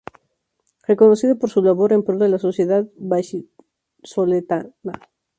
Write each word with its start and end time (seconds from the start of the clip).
Reconocido 0.87 1.37
por 1.37 1.51
su 1.51 1.61
labor 1.61 1.93
en 1.93 2.01
pro 2.03 2.17
de 2.17 2.27
la 2.27 2.39
sociedad 2.39 2.87
Vallisoletana. 2.97 4.73